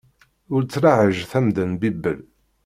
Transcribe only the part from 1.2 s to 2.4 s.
tamda n bibel.